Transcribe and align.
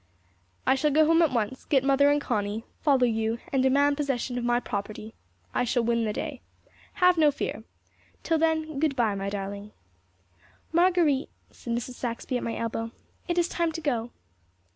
"I 0.65 0.73
shall 0.73 0.89
go 0.89 1.05
home 1.05 1.21
at 1.21 1.29
once, 1.29 1.63
get 1.65 1.83
Mother 1.83 2.09
and 2.09 2.19
Connie, 2.19 2.63
follow 2.81 3.03
you, 3.03 3.37
and 3.53 3.61
demand 3.61 3.97
possession 3.97 4.35
of 4.35 4.43
my 4.43 4.59
property. 4.59 5.13
I 5.53 5.63
shall 5.63 5.83
win 5.83 6.05
the 6.05 6.11
day. 6.11 6.41
Have 6.93 7.19
no 7.19 7.29
fear. 7.29 7.65
Till 8.23 8.39
then, 8.39 8.79
good 8.79 8.95
bye, 8.95 9.13
my 9.13 9.29
darling." 9.29 9.73
"Marguerite," 10.71 11.29
said 11.51 11.73
Mrs. 11.77 11.93
Saxby 11.93 12.35
at 12.35 12.41
my 12.43 12.57
elbow, 12.57 12.89
"it 13.27 13.37
is 13.37 13.47
time 13.47 13.71
to 13.73 13.81
go." 13.81 14.09